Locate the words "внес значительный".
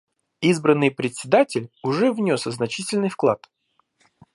2.11-3.09